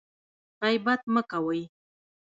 غیبت 0.61 1.01
مه 1.13 1.21
کوئ 1.31 1.61